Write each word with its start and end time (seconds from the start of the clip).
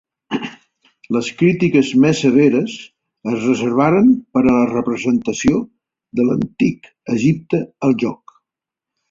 Les 1.17 1.27
crítiques 1.41 1.91
més 2.05 2.21
severes 2.25 2.77
es 3.33 3.35
reservaren 3.49 4.09
per 4.39 4.43
a 4.47 4.57
la 4.57 4.65
representació 4.73 5.61
de 6.21 6.27
l'Antic 6.31 6.91
Egipte 7.19 7.63
al 7.91 7.97
joc. 8.07 8.37